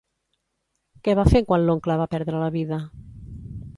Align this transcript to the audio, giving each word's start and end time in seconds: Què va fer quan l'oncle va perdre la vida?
Què 1.07 1.13
va 1.19 1.27
fer 1.33 1.41
quan 1.51 1.65
l'oncle 1.67 1.99
va 2.03 2.09
perdre 2.15 2.41
la 2.45 2.51
vida? 2.57 2.81